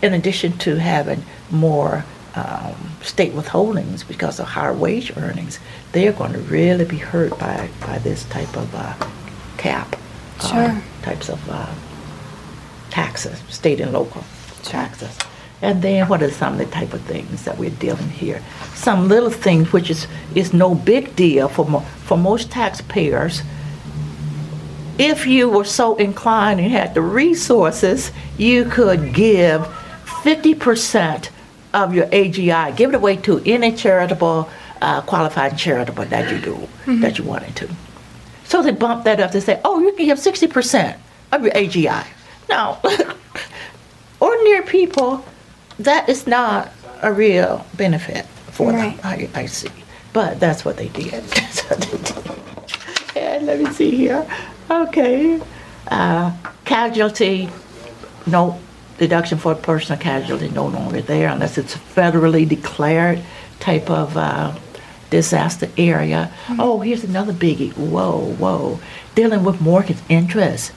in 0.02 0.14
addition 0.14 0.56
to 0.58 0.76
having 0.76 1.22
more 1.50 2.04
um, 2.34 2.75
state 3.02 3.32
withholdings 3.32 4.06
because 4.06 4.38
of 4.38 4.46
higher 4.46 4.75
wage 4.75 5.12
earnings, 5.16 5.58
they're 5.93 6.12
going 6.12 6.32
to 6.32 6.38
really 6.40 6.84
be 6.84 6.98
hurt 6.98 7.38
by, 7.38 7.69
by 7.81 7.98
this 7.98 8.25
type 8.25 8.54
of 8.56 8.75
uh, 8.75 8.94
cap. 9.56 9.96
uh, 10.40 10.48
Sure. 10.48 10.82
types 11.02 11.28
of 11.31 11.40
uh, 11.48 11.72
taxes, 12.90 13.38
state 13.48 13.81
and 13.81 13.93
local 13.93 14.22
taxes. 14.62 15.16
And 15.62 15.81
then 15.81 16.06
what 16.08 16.22
are 16.22 16.31
some 16.31 16.52
of 16.52 16.58
the 16.58 16.66
type 16.66 16.93
of 16.93 17.00
things 17.02 17.44
that 17.46 17.56
we're 17.56 17.70
dealing 17.70 18.10
here? 18.10 18.43
Some 18.75 19.08
little 19.08 19.31
things 19.31 19.72
which 19.72 19.88
is, 19.88 20.06
is 20.34 20.52
no 20.52 20.75
big 20.75 21.16
deal 21.16 21.48
for, 21.48 21.64
mo- 21.66 21.81
for 22.04 22.19
most 22.19 22.50
taxpayers. 22.50 23.40
If 24.98 25.26
you 25.26 25.48
were 25.48 25.64
so 25.64 25.96
inclined 25.96 26.60
and 26.60 26.70
had 26.70 26.93
the 26.94 27.00
resources, 27.00 28.12
you 28.37 28.66
could 28.66 29.14
give 29.14 29.66
50% 30.26 31.28
of 31.73 31.94
your 31.94 32.06
AGI, 32.06 32.76
give 32.76 32.90
it 32.90 32.96
away 32.96 33.17
to 33.19 33.40
any 33.46 33.70
charitable, 33.73 34.50
uh, 34.82 35.00
qualified 35.02 35.56
charitable 35.56 36.05
that 36.06 36.32
you 36.32 36.40
do, 36.40 36.69
that 37.00 37.17
you 37.17 37.23
wanted 37.25 37.55
to. 37.55 37.69
So 38.44 38.61
they 38.61 38.73
bump 38.73 39.05
that 39.05 39.20
up 39.20 39.31
to 39.32 39.40
say, 39.40 39.61
oh, 39.64 39.78
you 39.81 39.93
can 39.93 40.06
give 40.06 40.19
60% 40.19 40.96
of 41.31 41.44
your 41.44 41.52
AGI. 41.52 42.05
Now, 42.48 42.81
ordinary 44.20 44.62
people, 44.67 45.24
that 45.79 46.08
is 46.08 46.27
not 46.27 46.72
a 47.03 47.12
real 47.12 47.65
benefit 47.77 48.27
for 48.50 48.72
Right. 48.72 48.96
them, 49.03 49.29
I, 49.34 49.43
I 49.43 49.46
see. 49.46 49.70
But 50.12 50.41
that's 50.41 50.65
what 50.65 50.77
they 50.77 50.89
did. 50.89 51.22
That's 51.36 51.60
what 51.70 51.79
they 51.82 51.98
did. 51.98 53.17
And 53.17 53.46
let 53.46 53.60
me 53.60 53.70
see 53.70 53.91
here. 53.91 54.27
Okay. 54.70 55.41
Uh, 55.89 56.32
casualty, 56.65 57.48
no 58.27 58.58
deduction 58.98 59.38
for 59.38 59.55
personal 59.55 60.00
casualty 60.00 60.48
no 60.48 60.67
longer 60.67 61.00
there 61.03 61.29
unless 61.29 61.58
it's 61.58 61.74
a 61.74 61.79
federally 61.79 62.48
declared 62.48 63.22
type 63.60 63.91
of 63.91 64.17
uh, 64.17 64.55
disaster 65.10 65.69
area. 65.76 66.32
Oh, 66.58 66.81
here's 66.81 67.05
another 67.05 67.32
biggie. 67.32 67.72
Whoa, 67.74 68.34
whoa. 68.34 68.81
Dealing 69.15 69.44
with 69.44 69.60
mortgage 69.60 69.98
interest. 70.08 70.72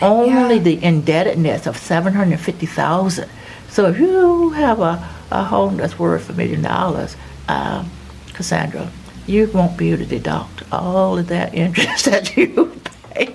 Only 0.00 0.56
Yeah. 0.56 0.62
the 0.62 0.82
indebtedness 0.84 1.66
of 1.66 1.76
750000 1.76 3.28
So 3.68 3.86
if 3.86 3.98
you 3.98 4.50
have 4.50 4.80
a, 4.80 5.08
a 5.30 5.44
home 5.44 5.76
that's 5.76 5.98
worth 5.98 6.28
a 6.30 6.32
million 6.32 6.62
dollars, 6.62 7.16
um, 7.48 7.90
Cassandra, 8.34 8.90
you 9.26 9.48
won't 9.52 9.76
be 9.76 9.92
able 9.92 10.04
to 10.04 10.06
deduct 10.08 10.62
all 10.72 11.18
of 11.18 11.28
that 11.28 11.54
interest 11.54 12.04
that 12.10 12.36
you 12.36 12.72
pay. 13.12 13.26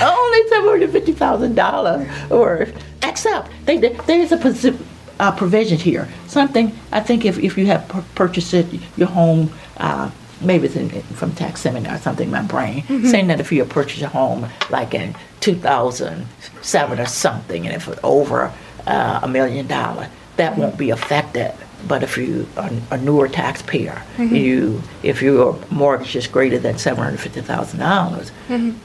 Only 0.00 0.48
seven 0.48 0.68
hundred 0.68 0.90
fifty 0.92 1.12
thousand 1.12 1.54
dollars 1.56 2.06
worth. 2.30 2.72
Except 3.02 3.50
they, 3.66 3.78
they- 3.78 3.96
there 4.06 4.20
is 4.20 4.32
a 4.32 4.36
posi- 4.36 4.78
uh, 5.20 5.32
provision 5.32 5.78
here. 5.78 6.08
Something 6.26 6.72
I 6.90 7.00
think 7.00 7.24
if, 7.24 7.38
if 7.38 7.56
you 7.58 7.66
have 7.66 7.86
pur- 7.88 8.04
purchased 8.14 8.54
it, 8.54 8.66
your 8.96 9.08
home, 9.08 9.50
uh, 9.76 10.10
maybe 10.40 10.66
it's 10.66 10.76
in, 10.76 10.90
from 11.14 11.32
tax 11.32 11.60
seminar, 11.60 11.94
or 11.96 11.98
something 11.98 12.26
in 12.26 12.32
my 12.32 12.42
brain, 12.42 12.84
saying 13.06 13.26
that 13.28 13.38
if 13.40 13.52
you 13.52 13.64
purchase 13.64 14.02
a 14.02 14.08
home 14.08 14.46
like 14.70 14.94
in 14.94 15.14
two 15.40 15.54
thousand 15.54 16.26
seven 16.62 16.98
or 16.98 17.06
something, 17.06 17.66
and 17.66 17.74
if 17.74 17.88
it's 17.88 18.00
over 18.02 18.52
uh, 18.86 19.20
a 19.22 19.28
million 19.28 19.66
dollar, 19.66 20.08
that 20.36 20.56
won't 20.58 20.76
be 20.78 20.90
affected. 20.90 21.52
But 21.86 22.04
if 22.04 22.16
you 22.16 22.46
are 22.56 22.70
a 22.92 22.96
newer 22.96 23.26
taxpayer, 23.28 24.00
you 24.18 24.82
if 25.02 25.20
your 25.20 25.58
mortgage 25.70 26.14
is 26.16 26.26
greater 26.28 26.58
than 26.58 26.78
seven 26.78 27.02
hundred 27.02 27.18
fifty 27.18 27.40
thousand 27.40 27.80
dollars, 27.80 28.30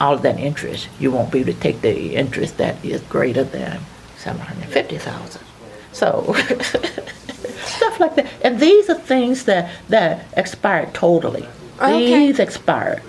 all 0.00 0.14
of 0.14 0.22
that 0.22 0.38
interest, 0.38 0.88
you 1.00 1.10
won't 1.12 1.30
be 1.32 1.40
able 1.40 1.52
to 1.52 1.60
take 1.60 1.80
the 1.80 2.16
interest 2.16 2.56
that 2.58 2.84
is 2.84 3.00
greater 3.02 3.44
than 3.44 3.80
seven 4.18 4.40
hundred 4.42 4.68
fifty 4.68 4.98
thousand. 4.98 5.42
So 5.92 6.34
stuff 7.64 8.00
like 8.00 8.14
that. 8.16 8.26
And 8.42 8.60
these 8.60 8.90
are 8.90 8.94
things 8.94 9.44
that 9.44 9.70
that 9.88 10.26
expired 10.36 10.94
totally. 10.94 11.46
Okay. 11.80 12.26
These 12.26 12.38
expired. 12.38 13.02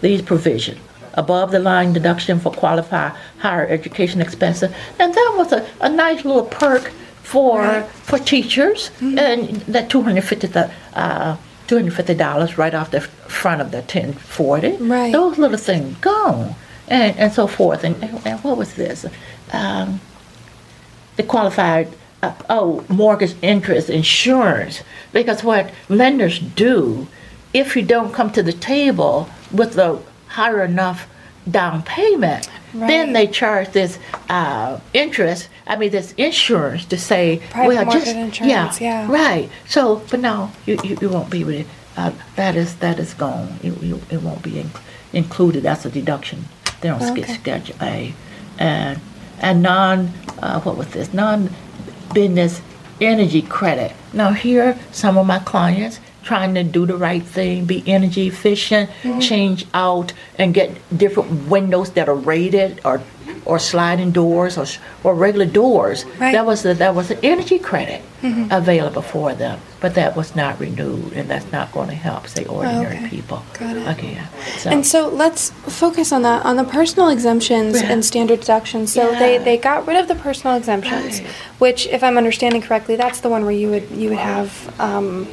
These 0.00 0.22
provisions 0.22 0.80
above 1.14 1.50
the 1.50 1.58
line 1.58 1.92
deduction 1.94 2.38
for 2.38 2.52
qualified 2.52 3.12
higher 3.38 3.66
education 3.66 4.20
expenses, 4.20 4.70
and 4.98 5.14
that 5.14 5.34
was 5.38 5.52
a, 5.52 5.66
a 5.80 5.88
nice 5.88 6.24
little 6.24 6.44
perk 6.44 6.90
for 7.22 7.60
Right. 7.60 7.86
for 7.86 8.18
teachers, 8.18 8.90
and 9.00 9.48
that 9.74 9.88
two 9.90 10.02
hundred 10.02 10.22
fifty 10.24 10.48
uh, 10.94 11.36
two 11.66 11.76
hundred 11.76 11.94
fifty 11.94 12.14
dollars 12.14 12.58
right 12.58 12.74
off 12.74 12.90
the 12.90 13.00
front 13.00 13.60
of 13.62 13.70
the 13.70 13.82
ten 13.82 14.12
forty. 14.12 14.72
Right. 14.76 15.12
Those 15.12 15.38
little 15.38 15.56
things 15.58 15.96
gone, 15.98 16.54
and 16.88 17.16
and 17.18 17.32
so 17.32 17.46
forth. 17.46 17.82
And, 17.84 17.96
and, 18.04 18.20
and 18.26 18.44
what 18.44 18.56
was 18.58 18.74
this? 18.74 19.06
Um, 19.52 20.00
the 21.16 21.22
qualified 21.22 21.88
uh, 22.22 22.32
oh 22.48 22.84
mortgage 22.88 23.34
interest 23.42 23.90
insurance. 23.90 24.82
Because 25.12 25.42
what 25.44 25.70
lenders 25.88 26.38
do 26.38 27.06
if 27.52 27.76
you 27.76 27.82
don't 27.82 28.12
come 28.12 28.30
to 28.32 28.42
the 28.42 28.52
table 28.52 29.28
with 29.52 29.76
a 29.78 29.98
higher 30.28 30.62
enough 30.64 31.08
down 31.50 31.80
payment 31.84 32.50
then 32.74 33.12
they 33.12 33.26
charge 33.26 33.68
this 33.70 33.98
uh, 34.28 34.78
interest 34.92 35.48
i 35.68 35.76
mean 35.76 35.90
this 35.90 36.12
insurance 36.18 36.84
to 36.84 36.98
say 36.98 37.40
Private 37.50 37.68
well 37.68 37.84
just 37.92 38.08
insurance, 38.08 38.80
yeah. 38.80 39.10
right. 39.10 39.48
So 39.66 40.02
but 40.10 40.18
no 40.20 40.50
you, 40.66 40.76
you, 40.82 40.98
you 41.00 41.08
won't 41.08 41.30
be 41.30 41.40
able 41.40 41.52
to 41.52 41.64
uh, 41.96 42.12
that 42.34 42.56
is 42.56 42.76
that 42.76 42.98
is 42.98 43.14
gone. 43.14 43.58
It, 43.62 43.72
it, 43.82 44.02
it 44.10 44.22
won't 44.22 44.42
be 44.42 44.60
in, 44.60 44.70
included. 45.12 45.62
That's 45.62 45.86
a 45.86 45.90
deduction. 45.90 46.44
They 46.80 46.88
don't 46.90 47.02
Okay. 47.02 47.22
get 47.22 47.30
schedule 47.30 47.74
a. 47.80 48.14
And 48.58 49.00
and 49.40 49.62
non 49.62 50.12
uh, 50.42 50.60
what 50.60 50.76
was 50.76 50.88
this 50.88 51.12
non 51.12 51.50
business 52.14 52.60
energy 53.00 53.42
credit 53.42 53.92
now 54.12 54.32
here 54.32 54.78
some 54.92 55.18
of 55.18 55.26
my 55.26 55.38
clients 55.40 56.00
trying 56.22 56.54
to 56.54 56.64
do 56.64 56.86
the 56.86 56.96
right 56.96 57.22
thing 57.22 57.64
be 57.64 57.82
energy 57.86 58.26
efficient 58.28 58.90
Mm-hmm. 59.02 59.20
change 59.20 59.66
out 59.74 60.12
and 60.38 60.52
get 60.54 60.70
different 60.96 61.48
windows 61.48 61.90
that 61.92 62.08
are 62.08 62.14
rated 62.16 62.80
or 62.84 63.00
or 63.46 63.58
sliding 63.58 64.10
doors 64.10 64.58
or, 64.58 64.66
or 65.04 65.14
regular 65.14 65.46
doors 65.46 66.04
Right. 66.04 66.12
Mm-hmm. 66.14 66.32
that 66.32 66.46
was 66.46 66.62
the, 66.62 66.74
that 66.74 66.94
was 66.94 67.10
an 67.10 67.18
energy 67.22 67.58
credit 67.58 68.02
available 68.50 69.02
for 69.02 69.34
them 69.34 69.60
but 69.80 69.94
that 69.94 70.16
was 70.16 70.34
not 70.34 70.58
renewed 70.58 71.12
and 71.12 71.28
that's 71.30 71.50
not 71.52 71.70
going 71.72 71.88
to 71.88 71.94
help 71.94 72.26
say 72.26 72.44
ordinary 72.46 72.96
Okay. 72.96 73.08
people 73.08 73.40
Got 73.58 73.76
it. 73.76 73.86
again 73.86 74.26
so, 74.58 74.70
And 74.70 74.84
so 74.84 75.08
let's 75.08 75.50
focus 75.50 76.10
on 76.12 76.22
that 76.22 76.44
on 76.44 76.56
the 76.56 76.64
personal 76.64 77.08
exemptions 77.08 77.80
Yeah. 77.80 77.92
and 77.92 78.04
standard 78.04 78.40
deductions. 78.40 78.92
So 78.92 79.12
they, 79.12 79.34
Yeah. 79.34 79.44
they 79.44 79.56
got 79.58 79.86
rid 79.86 79.96
of 79.96 80.08
the 80.08 80.14
personal 80.16 80.56
exemptions, 80.56 81.20
Right. 81.20 81.28
which, 81.58 81.86
if 81.86 82.02
I'm 82.02 82.16
understanding 82.18 82.62
correctly, 82.62 82.96
that's 82.96 83.20
the 83.20 83.28
one 83.28 83.42
where 83.44 83.52
you 83.62 83.70
would 83.70 83.88
you 83.92 84.08
would 84.10 84.18
have 84.18 84.50
um, 84.80 85.28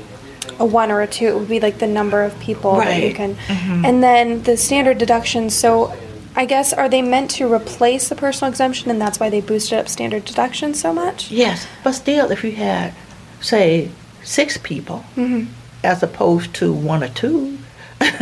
a 0.59 0.65
one 0.65 0.91
or 0.91 1.01
a 1.01 1.07
two. 1.07 1.27
It 1.27 1.35
would 1.39 1.49
be 1.49 1.59
like 1.59 1.79
the 1.79 1.87
number 1.87 2.21
of 2.23 2.37
people 2.39 2.75
that 2.75 2.97
you 3.01 3.07
Right. 3.07 3.15
Mm-hmm. 3.15 3.81
can. 3.81 3.85
And 3.85 4.03
then 4.03 4.43
the 4.43 4.55
standard 4.57 4.97
deductions. 4.99 5.55
So 5.55 5.93
I 6.35 6.45
guess 6.45 6.73
are 6.73 6.89
they 6.89 7.01
meant 7.01 7.29
to 7.31 7.51
replace 7.51 8.09
the 8.09 8.15
personal 8.15 8.49
exemption, 8.51 8.89
and 8.89 8.99
that's 8.99 9.19
why 9.19 9.29
they 9.29 9.41
boosted 9.41 9.77
up 9.79 9.87
standard 9.87 10.25
deductions 10.25 10.79
so 10.79 10.91
much? 10.93 11.29
Yes, 11.31 11.67
but 11.83 11.91
still, 11.93 12.31
if 12.31 12.43
you 12.43 12.51
had, 12.53 12.93
say, 13.41 13.89
six 14.23 14.57
people, 14.57 15.03
Mm-hmm. 15.15 15.51
as 15.83 16.01
opposed 16.01 16.53
to 16.55 16.73
one 16.73 17.03
or 17.03 17.09
two, 17.09 17.57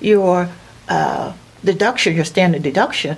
your 0.00 0.48
uh, 0.88 1.32
deduction, 1.64 2.14
your 2.14 2.24
standard 2.24 2.62
deduction, 2.62 3.16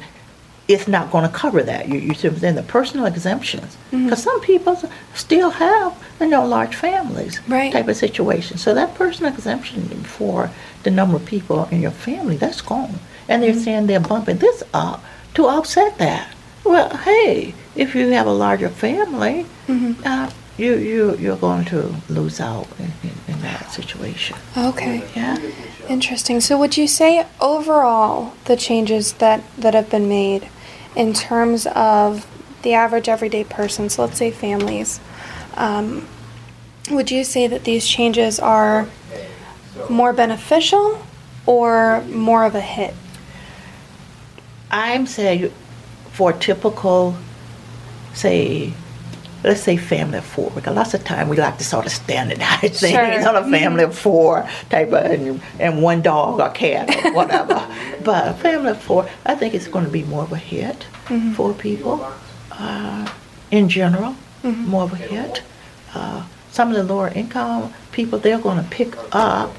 is 0.68 0.88
not 0.88 1.12
going 1.12 1.22
to 1.22 1.30
cover 1.36 1.62
that. 1.62 1.88
You, 1.88 1.98
you 2.00 2.14
see 2.14 2.28
what 2.28 2.40
The 2.40 2.64
personal 2.66 3.06
exemptions, 3.06 3.76
Mm-hmm. 3.92 4.04
because 4.06 4.22
some 4.22 4.40
people 4.40 4.80
still 5.14 5.50
have, 5.50 5.94
you 6.20 6.28
know, 6.28 6.44
large 6.46 6.74
families 6.74 7.40
Right. 7.48 7.72
type 7.72 7.88
of 7.88 7.96
situation. 7.96 8.58
So 8.58 8.74
that 8.74 8.94
personal 8.94 9.32
exemption 9.32 9.82
for 10.04 10.50
the 10.82 10.90
number 10.90 11.16
of 11.16 11.24
people 11.26 11.64
in 11.70 11.82
your 11.82 11.90
family, 11.92 12.36
that's 12.36 12.60
gone. 12.60 12.98
And 13.28 13.42
they're 13.42 13.54
saying 13.54 13.86
they're 13.86 14.00
bumping 14.00 14.38
this 14.38 14.62
up 14.72 15.04
to 15.34 15.46
offset 15.46 15.98
that. 15.98 16.32
Well, 16.64 16.96
hey, 16.98 17.54
if 17.74 17.94
you 17.94 18.08
have 18.10 18.26
a 18.26 18.32
larger 18.32 18.68
family, 18.68 19.46
uh, 19.68 20.30
you 20.56 20.74
you 20.76 21.16
you're 21.16 21.36
going 21.36 21.64
to 21.66 21.94
lose 22.08 22.40
out 22.40 22.66
in, 22.78 22.92
in, 23.02 23.34
in 23.34 23.40
that 23.42 23.70
situation. 23.72 24.36
Okay. 24.56 25.04
Yeah. 25.14 25.36
Interesting. 25.88 26.40
So 26.40 26.58
would 26.58 26.76
you 26.76 26.88
say 26.88 27.26
overall 27.40 28.34
the 28.46 28.56
changes 28.56 29.14
that, 29.14 29.42
that 29.56 29.74
have 29.74 29.90
been 29.90 30.08
made 30.08 30.48
in 30.96 31.12
terms 31.12 31.66
of 31.66 32.26
the 32.62 32.74
average 32.74 33.08
everyday 33.08 33.44
person, 33.44 33.88
so 33.88 34.04
let's 34.04 34.18
say 34.18 34.30
families, 34.30 34.98
um, 35.54 36.08
would 36.90 37.10
you 37.10 37.22
say 37.22 37.46
that 37.46 37.64
these 37.64 37.86
changes 37.86 38.40
are 38.40 38.88
more 39.88 40.12
beneficial 40.12 41.06
or 41.44 42.02
more 42.02 42.44
of 42.44 42.54
a 42.54 42.60
hit? 42.60 42.94
I'm 44.76 45.06
saying 45.06 45.50
for 46.12 46.30
a 46.30 46.38
typical, 46.38 47.16
say, 48.12 48.72
let's 49.42 49.62
say 49.62 49.76
family 49.78 50.18
of 50.18 50.24
four, 50.24 50.50
because 50.50 50.74
lots 50.76 50.92
of 50.92 51.02
time 51.02 51.28
we 51.30 51.36
like 51.38 51.56
to 51.58 51.64
sort 51.64 51.86
of 51.86 51.92
standardize 51.92 52.60
things 52.80 52.92
Sure. 52.92 53.28
on 53.28 53.36
a 53.36 53.50
family 53.50 53.84
of 53.84 53.96
four 53.98 54.46
type 54.68 54.88
of, 54.88 55.04
and, 55.10 55.40
and 55.58 55.82
one 55.82 56.02
dog 56.02 56.40
or 56.40 56.50
cat 56.50 56.94
or 57.06 57.14
whatever. 57.14 57.66
but 58.04 58.28
a 58.28 58.34
family 58.34 58.70
of 58.72 58.78
four, 58.82 59.08
I 59.24 59.34
think 59.34 59.54
it's 59.54 59.66
going 59.66 59.86
to 59.86 59.90
be 59.90 60.04
more 60.04 60.24
of 60.24 60.32
a 60.32 60.36
hit 60.36 60.84
for 61.34 61.54
people 61.54 62.06
uh, 62.52 63.10
in 63.50 63.68
general, 63.70 64.14
more 64.42 64.82
of 64.82 64.92
a 64.92 64.96
hit. 64.96 65.42
Uh, 65.94 66.26
some 66.50 66.68
of 66.70 66.74
the 66.76 66.82
lower 66.94 67.08
income 67.08 67.72
people, 67.92 68.18
they're 68.18 68.38
going 68.38 68.62
to 68.62 68.68
pick 68.70 68.94
up 69.12 69.54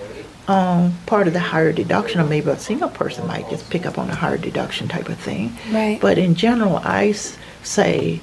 on 0.47 0.93
part 1.05 1.27
of 1.27 1.33
the 1.33 1.39
higher 1.39 1.71
deduction, 1.73 2.19
or 2.21 2.25
maybe 2.25 2.49
a 2.49 2.57
single 2.59 2.89
person 2.89 3.27
might 3.27 3.49
just 3.49 3.69
pick 3.69 3.85
up 3.85 3.97
on 3.97 4.09
a 4.09 4.15
higher 4.15 4.37
deduction 4.37 4.87
type 4.87 5.09
of 5.09 5.17
thing. 5.17 5.55
Right. 5.71 5.99
But 5.99 6.17
in 6.17 6.35
general, 6.35 6.77
I 6.83 7.09
s- 7.09 7.37
say 7.63 8.21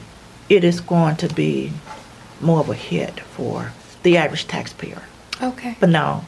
it 0.48 0.64
is 0.64 0.80
going 0.80 1.16
to 1.16 1.28
be 1.34 1.72
more 2.40 2.60
of 2.60 2.68
a 2.70 2.74
hit 2.74 3.20
for 3.20 3.72
the 4.02 4.16
average 4.16 4.46
taxpayer. 4.48 5.02
Okay. 5.42 5.76
But 5.80 5.88
now, 5.90 6.24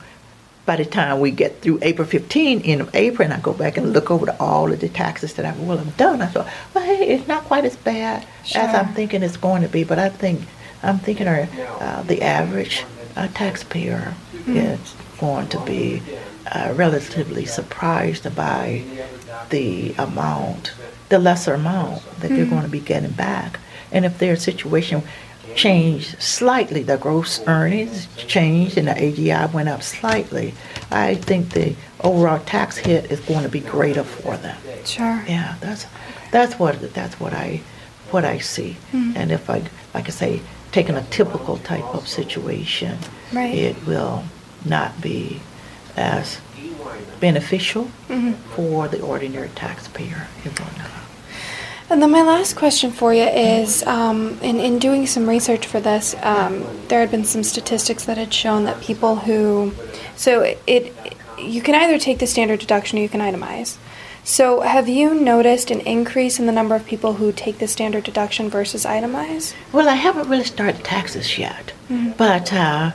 by 0.66 0.76
the 0.76 0.84
time 0.84 1.20
we 1.20 1.30
get 1.30 1.60
through 1.62 1.78
April 1.82 2.06
15, 2.06 2.60
end 2.62 2.80
of 2.80 2.94
April, 2.94 3.24
and 3.24 3.32
I 3.32 3.40
go 3.40 3.52
back 3.52 3.76
and 3.76 3.92
look 3.92 4.10
over 4.10 4.26
to 4.26 4.40
all 4.40 4.72
of 4.72 4.80
the 4.80 4.88
taxes 4.88 5.34
that 5.34 5.46
I 5.46 5.52
will 5.58 5.76
have 5.78 5.96
done, 5.96 6.20
I 6.22 6.26
thought, 6.26 6.48
well, 6.74 6.84
hey, 6.84 7.08
it's 7.14 7.28
not 7.28 7.44
quite 7.44 7.64
as 7.64 7.76
bad 7.76 8.26
Sure. 8.44 8.62
as 8.62 8.74
I'm 8.74 8.92
thinking 8.94 9.22
it's 9.22 9.36
going 9.36 9.62
to 9.62 9.68
be. 9.68 9.84
But 9.84 9.98
I 9.98 10.08
think 10.08 10.40
I'm 10.82 10.98
thinking 10.98 11.28
uh, 11.28 11.46
uh, 11.80 12.02
the 12.02 12.20
average 12.22 12.84
uh, 13.16 13.28
taxpayer 13.28 14.14
is 14.48 14.94
going 15.18 15.48
to 15.48 15.60
be 15.60 16.02
uh, 16.52 16.72
relatively 16.76 17.44
surprised 17.44 18.34
by 18.36 18.82
the 19.50 19.92
amount, 19.98 20.74
the 21.08 21.18
lesser 21.18 21.54
amount 21.54 22.02
that 22.20 22.28
they're 22.28 22.46
going 22.46 22.62
to 22.62 22.68
be 22.68 22.80
getting 22.80 23.10
back. 23.12 23.60
And 23.92 24.04
if 24.04 24.18
their 24.18 24.36
situation 24.36 25.02
changed 25.54 26.20
slightly, 26.20 26.82
the 26.82 26.96
gross 26.98 27.40
earnings 27.46 28.08
changed 28.16 28.76
and 28.76 28.88
the 28.88 28.92
AGI 28.92 29.52
went 29.52 29.68
up 29.68 29.82
slightly, 29.82 30.54
I 30.90 31.14
think 31.14 31.50
the 31.50 31.74
overall 32.00 32.40
tax 32.40 32.76
hit 32.76 33.10
is 33.10 33.20
going 33.20 33.42
to 33.42 33.48
be 33.48 33.60
greater 33.60 34.04
for 34.04 34.36
them. 34.36 34.58
Sure. 34.84 35.22
Yeah, 35.26 35.54
that's 35.60 35.86
that's 36.30 36.58
what 36.58 36.92
that's 36.94 37.18
what 37.18 37.32
I 37.32 37.60
what 38.10 38.24
I 38.24 38.38
see. 38.38 38.76
Mm-hmm. 38.92 39.12
And 39.16 39.32
if 39.32 39.48
I 39.48 39.62
like 39.94 40.06
I 40.06 40.10
say, 40.10 40.40
taking 40.72 40.96
a 40.96 41.02
typical 41.04 41.56
type 41.58 41.84
of 41.94 42.06
situation, 42.06 42.98
Right. 43.32 43.54
it 43.54 43.86
will 43.86 44.24
not 44.66 45.00
be 45.00 45.40
as 45.96 46.40
beneficial 47.20 47.90
Mm-hmm. 48.08 48.32
for 48.54 48.88
the 48.88 49.00
ordinary 49.00 49.48
taxpayer. 49.54 50.28
It 50.44 50.58
will. 50.58 50.66
And 51.88 52.02
then 52.02 52.10
my 52.10 52.22
last 52.22 52.56
question 52.56 52.90
for 52.90 53.14
you 53.14 53.22
is, 53.22 53.84
um, 53.86 54.38
in, 54.42 54.58
in 54.58 54.78
doing 54.80 55.06
some 55.06 55.28
research 55.28 55.66
for 55.66 55.78
this, 55.80 56.16
um, 56.22 56.64
there 56.88 56.98
had 57.00 57.10
been 57.12 57.24
some 57.24 57.44
statistics 57.44 58.04
that 58.06 58.16
had 58.16 58.34
shown 58.34 58.64
that 58.64 58.80
people 58.80 59.16
who, 59.16 59.72
so 60.16 60.40
it, 60.40 60.60
it, 60.66 60.92
you 61.38 61.62
can 61.62 61.76
either 61.76 61.96
take 61.98 62.18
the 62.18 62.26
standard 62.26 62.58
deduction 62.58 62.98
or 62.98 63.02
you 63.02 63.08
can 63.08 63.20
itemize. 63.20 63.76
So 64.24 64.62
have 64.62 64.88
you 64.88 65.14
noticed 65.14 65.70
an 65.70 65.80
increase 65.82 66.40
in 66.40 66.46
the 66.46 66.52
number 66.52 66.74
of 66.74 66.84
people 66.86 67.14
who 67.14 67.30
take 67.30 67.58
the 67.58 67.68
standard 67.68 68.02
deduction 68.02 68.50
versus 68.50 68.84
itemize? 68.84 69.54
Well, 69.72 69.88
I 69.88 69.94
haven't 69.94 70.28
really 70.28 70.44
started 70.44 70.82
taxes 70.82 71.38
yet, 71.38 71.72
but 72.16 72.52
uh, 72.52 72.90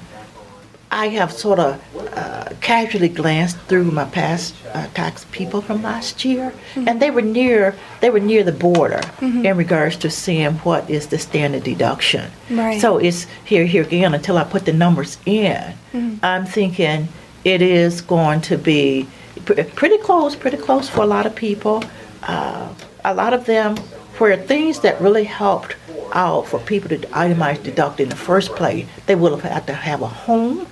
I 0.91 1.07
have 1.07 1.31
sort 1.31 1.57
of 1.59 1.81
uh, 2.17 2.49
casually 2.59 3.07
glanced 3.07 3.57
through 3.69 3.85
my 3.91 4.03
past 4.05 4.53
uh, 4.73 4.87
tax 4.93 5.25
people 5.31 5.61
from 5.61 5.81
last 5.81 6.25
year, 6.25 6.53
and 6.75 7.01
they 7.01 7.09
were 7.09 7.21
near 7.21 7.75
they 8.01 8.09
were 8.09 8.19
near 8.19 8.43
the 8.43 8.51
border 8.51 9.01
in 9.21 9.55
regards 9.55 9.95
to 9.97 10.09
seeing 10.09 10.53
what 10.65 10.89
is 10.89 11.07
the 11.07 11.17
standard 11.17 11.63
deduction. 11.63 12.29
Right. 12.49 12.81
So 12.81 12.97
it's 12.97 13.25
here 13.45 13.65
here 13.65 13.83
again 13.83 14.13
until 14.13 14.37
I 14.37 14.43
put 14.43 14.65
the 14.65 14.73
numbers 14.73 15.17
in. 15.25 15.73
I'm 16.21 16.45
thinking 16.45 17.07
it 17.45 17.61
is 17.61 18.01
going 18.01 18.41
to 18.41 18.57
be 18.57 19.07
pr- 19.45 19.63
pretty 19.75 19.97
close, 19.99 20.35
pretty 20.35 20.57
close 20.57 20.89
for 20.89 21.01
a 21.03 21.07
lot 21.07 21.25
of 21.25 21.33
people. 21.35 21.83
Uh, 22.23 22.67
a 23.03 23.13
lot 23.13 23.33
of 23.33 23.45
them 23.45 23.75
where 24.17 24.37
things 24.37 24.79
that 24.81 24.99
really 25.01 25.23
helped 25.23 25.75
out 26.13 26.47
for 26.47 26.59
people 26.59 26.89
to 26.89 26.97
itemize 26.97 27.61
deduct 27.63 27.99
in 27.99 28.09
the 28.09 28.15
first 28.15 28.53
place, 28.55 28.85
they 29.05 29.15
would 29.15 29.31
have 29.31 29.41
had 29.41 29.67
to 29.67 29.73
have 29.73 30.01
a 30.01 30.07
home, 30.07 30.67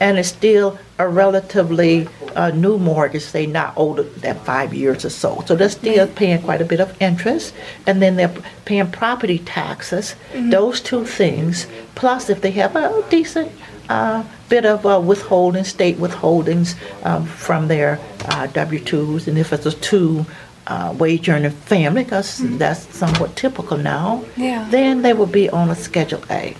and 0.00 0.18
it's 0.18 0.28
still 0.28 0.78
a 0.98 1.08
relatively 1.08 2.08
uh, 2.36 2.50
new 2.50 2.78
mortgage, 2.78 3.22
say 3.22 3.46
not 3.46 3.72
older 3.76 4.02
than 4.02 4.36
five 4.40 4.74
years 4.74 5.04
or 5.04 5.10
so. 5.10 5.42
So 5.46 5.56
they're 5.56 5.68
still 5.70 6.06
paying 6.08 6.42
quite 6.42 6.60
a 6.60 6.64
bit 6.64 6.80
of 6.80 7.00
interest, 7.00 7.54
and 7.86 8.02
then 8.02 8.16
they're 8.16 8.34
paying 8.64 8.90
property 8.90 9.38
taxes. 9.38 10.14
Those 10.34 10.80
two 10.80 11.04
things, 11.04 11.66
plus 11.94 12.28
if 12.28 12.40
they 12.40 12.50
have 12.52 12.76
a 12.76 13.04
decent 13.08 13.50
uh, 13.88 14.24
bit 14.48 14.64
of 14.66 14.84
uh, 14.84 15.00
withholding, 15.00 15.64
state 15.64 15.96
withholdings 15.98 16.76
um, 17.04 17.24
from 17.24 17.68
their 17.68 17.98
uh, 18.26 18.46
W-2s, 18.48 19.26
and 19.26 19.38
if 19.38 19.52
it's 19.52 19.66
a 19.66 19.72
two 19.72 20.26
uh, 20.66 20.94
wage 20.98 21.28
earning 21.28 21.50
family, 21.50 22.04
because 22.04 22.38
that's 22.58 22.94
somewhat 22.96 23.36
typical 23.36 23.76
now, 23.76 24.24
Yeah. 24.36 24.66
then 24.70 25.02
they 25.02 25.12
will 25.12 25.26
be 25.26 25.50
on 25.50 25.70
a 25.70 25.74
Schedule 25.74 26.22
A. 26.30 26.56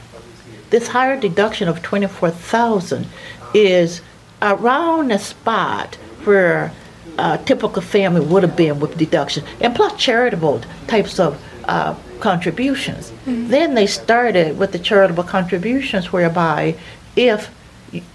This 0.70 0.88
higher 0.88 1.18
deduction 1.20 1.68
of 1.68 1.82
twenty-four 1.82 2.30
thousand 2.30 3.06
is 3.54 4.00
around 4.40 5.10
the 5.10 5.18
spot 5.18 5.96
where 6.24 6.72
a 7.18 7.38
typical 7.44 7.82
family 7.82 8.20
would 8.24 8.42
have 8.42 8.56
been 8.56 8.80
with 8.80 8.96
deduction, 8.96 9.44
and 9.60 9.74
plus 9.74 9.94
charitable 10.00 10.62
types 10.86 11.20
of 11.20 11.40
uh, 11.64 11.94
contributions. 12.20 13.12
Then 13.26 13.74
they 13.74 13.86
started 13.86 14.58
with 14.58 14.72
the 14.72 14.78
charitable 14.78 15.24
contributions, 15.24 16.12
whereby 16.12 16.74
if 17.14 17.50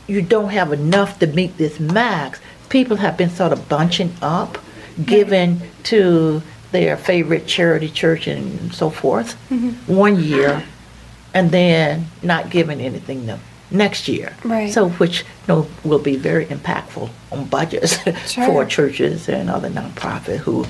you 0.08 0.22
don't 0.24 0.50
have 0.50 0.74
enough 0.74 1.20
to 1.20 1.27
meet 1.27 1.58
this 1.58 1.79
max, 1.79 2.39
people 2.70 2.98
have 2.98 3.15
been 3.15 3.29
sort 3.29 3.53
of 3.53 3.70
bunching 3.70 4.12
up, 4.22 4.58
giving 5.06 5.62
to 5.84 6.42
their 6.72 6.98
favorite 6.98 7.48
charity 7.48 7.89
church 7.89 8.27
and 8.27 8.74
so 8.74 8.89
forth 8.89 9.36
mm-hmm. 9.50 9.94
one 9.96 10.22
year 10.22 10.63
and 11.34 11.51
then 11.51 12.08
not 12.24 12.50
giving 12.50 12.82
anything 12.82 13.25
the 13.25 13.39
next 13.72 14.08
year. 14.08 14.34
Right. 14.44 14.72
So 14.72 14.89
which 14.89 15.22
you 15.22 15.25
know, 15.48 15.68
will 15.84 16.00
be 16.00 16.16
very 16.16 16.46
impactful 16.46 17.10
on 17.32 17.46
budgets 17.46 17.98
Sure. 18.32 18.46
for 18.46 18.66
churches 18.66 19.30
and 19.30 19.50
other 19.50 19.70
nonprofit 19.70 20.38
who 20.38 20.66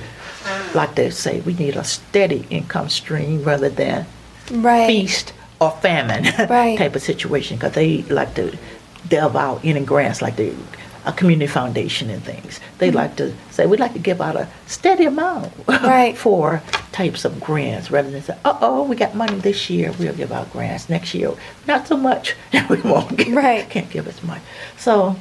like 0.73 0.95
to 0.95 1.11
say 1.11 1.41
we 1.41 1.53
need 1.53 1.75
a 1.75 1.83
steady 1.83 2.45
income 2.49 2.89
stream 2.89 3.43
rather 3.43 3.69
than 3.69 4.05
Right. 4.51 4.87
feast 4.87 5.33
or 5.59 5.71
famine 5.71 6.23
Right. 6.49 6.77
type 6.77 6.95
of 6.95 7.01
situation 7.01 7.57
because 7.57 7.73
they 7.73 8.03
like 8.03 8.33
to 8.35 8.57
delve 9.07 9.35
out 9.35 9.61
any 9.63 9.83
grants 9.83 10.21
like 10.21 10.35
the 10.35 10.53
a 11.07 11.13
community 11.13 11.47
foundation 11.47 12.09
and 12.09 12.21
things. 12.23 12.59
They 12.79 12.91
like 12.91 13.15
to 13.15 13.33
say 13.49 13.65
we'd 13.65 13.79
like 13.79 13.93
to 13.93 13.99
give 13.99 14.19
out 14.21 14.35
a 14.35 14.47
steady 14.67 15.05
amount 15.05 15.53
Right. 15.67 16.15
for 16.25 16.61
types 16.91 17.23
of 17.25 17.39
grants 17.39 17.89
rather 17.89 18.11
than 18.11 18.21
say, 18.21 18.37
uh 18.43 18.57
oh, 18.61 18.83
we 18.83 18.95
got 18.95 19.15
money 19.15 19.37
this 19.39 19.69
year, 19.69 19.91
we'll 19.97 20.13
give 20.13 20.31
out 20.31 20.51
grants. 20.51 20.89
Next 20.89 21.13
year, 21.13 21.31
not 21.65 21.87
so 21.87 21.95
much. 21.97 22.35
we 22.69 22.81
won't 22.81 23.15
give, 23.17 23.33
Right. 23.33 23.69
can't 23.69 23.89
give 23.89 24.07
as 24.07 24.21
much. 24.21 24.41
So 24.77 25.15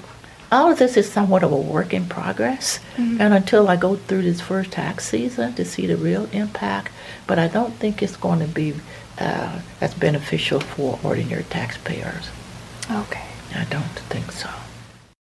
all 0.50 0.72
of 0.72 0.78
this 0.78 0.96
is 0.96 1.10
somewhat 1.10 1.42
of 1.44 1.52
a 1.52 1.56
work 1.56 1.94
in 1.94 2.06
progress. 2.06 2.80
Mm-hmm. 2.96 3.20
And 3.20 3.32
until 3.34 3.68
I 3.68 3.76
go 3.76 3.96
through 3.96 4.22
this 4.22 4.40
first 4.40 4.72
tax 4.72 5.06
season 5.08 5.54
to 5.54 5.64
see 5.64 5.86
the 5.86 5.96
real 5.96 6.28
impact, 6.32 6.90
but 7.28 7.38
I 7.38 7.48
don't 7.48 7.74
think 7.74 8.02
it's 8.02 8.16
going 8.16 8.40
to 8.40 8.46
be 8.46 8.74
uh, 9.18 9.60
as 9.80 9.94
beneficial 9.94 10.60
for 10.60 10.98
ordinary 11.02 11.44
taxpayers. 11.44 12.28
Okay. 12.90 13.24
I 13.54 13.64
don't 13.64 13.84
think 14.10 14.32
so. 14.32 14.50